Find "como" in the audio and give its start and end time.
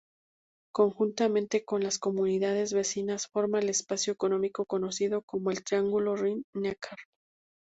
5.21-5.51